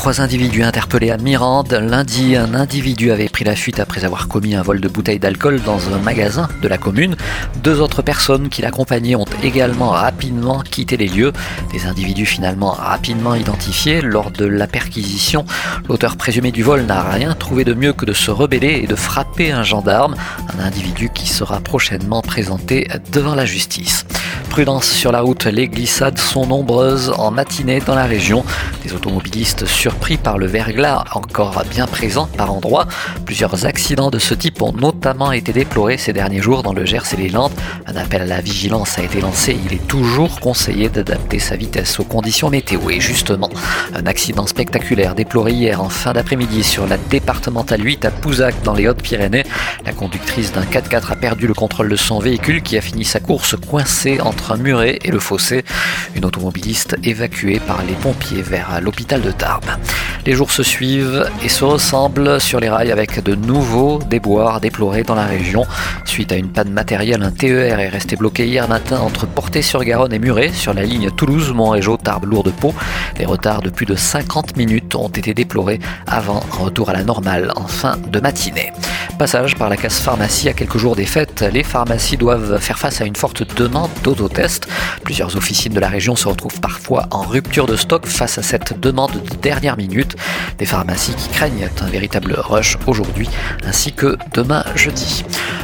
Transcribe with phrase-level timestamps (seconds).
[0.00, 1.74] Trois individus interpellés à Mirande.
[1.74, 5.60] Lundi, un individu avait pris la fuite après avoir commis un vol de bouteilles d'alcool
[5.60, 7.16] dans un magasin de la commune.
[7.62, 11.34] Deux autres personnes qui l'accompagnaient ont également rapidement quitté les lieux.
[11.70, 15.44] Des individus finalement rapidement identifiés lors de la perquisition.
[15.86, 18.96] L'auteur présumé du vol n'a rien trouvé de mieux que de se rebeller et de
[18.96, 20.16] frapper un gendarme.
[20.56, 24.06] Un individu qui sera prochainement présenté devant la justice.
[24.48, 28.44] Prudence sur la route, les glissades sont nombreuses en matinée dans la région.
[28.82, 32.86] Des automobilistes surpris par le verglas encore bien présent par endroits.
[33.26, 37.12] Plusieurs accidents de ce type ont notamment été déplorés ces derniers jours dans le Gers
[37.12, 37.52] et les Landes.
[37.86, 39.58] Un appel à la vigilance a été lancé.
[39.66, 42.90] Il est toujours conseillé d'adapter sa vitesse aux conditions météo.
[42.90, 43.50] Et justement,
[43.94, 48.74] un accident spectaculaire déploré hier en fin d'après-midi sur la départementale 8 à Pouzac dans
[48.74, 49.44] les Hautes-Pyrénées.
[49.84, 53.20] La conductrice d'un 4x4 a perdu le contrôle de son véhicule qui a fini sa
[53.20, 55.64] course coincée entre un muret et le fossé.
[56.14, 59.70] Une automobiliste évacuée par les pompiers vers l'hôpital de Tarbes.
[60.26, 65.02] Les jours se suivent et se ressemblent sur les rails avec de nouveaux déboires déplorés
[65.02, 65.64] dans la région.
[66.04, 70.18] Suite à une panne matérielle, un TER est resté bloqué hier matin entre Portée-sur-Garonne et
[70.18, 72.74] Muret sur la ligne Toulouse-Montrégeau Tarbes-Lourdes-Pau.
[73.16, 77.02] Des retards de plus de 50 minutes ont été déplorés avant un retour à la
[77.02, 78.72] normale en fin de matinée.
[79.20, 83.02] Passage par la casse pharmacie à quelques jours des fêtes, les pharmacies doivent faire face
[83.02, 84.66] à une forte demande d'autotest.
[85.04, 88.80] Plusieurs officines de la région se retrouvent parfois en rupture de stock face à cette
[88.80, 90.16] demande de dernière minute.
[90.56, 93.28] Des pharmacies qui craignent un véritable rush aujourd'hui
[93.66, 95.22] ainsi que demain jeudi.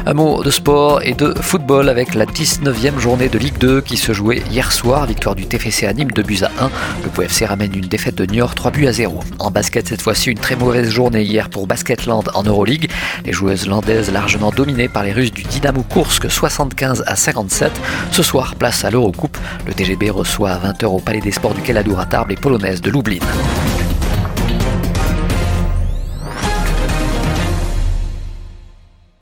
[0.08, 3.96] Un mot de sport et de football avec la 19e journée de Ligue 2 qui
[3.96, 5.04] se jouait hier soir.
[5.04, 6.70] Victoire du TFC à Nîmes 2 buts à 1.
[7.02, 9.18] Le PFC ramène une défaite de Niort 3 buts à 0.
[9.40, 12.88] En basket cette fois-ci une très mauvaise journée hier pour Basketland en Euroleague.
[13.24, 17.72] Les joueuses landaises largement dominées par les Russes du Dynamo Kursk 75 à 57.
[18.12, 19.36] Ce soir, place à l'Eurocoupe.
[19.66, 22.80] Le TGB reçoit à 20h au Palais des Sports du Caladour à Tarbes les Polonaises
[22.80, 23.18] de Lublin.